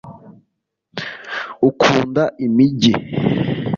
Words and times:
ukunda 1.67 2.23
imigi 2.45 2.93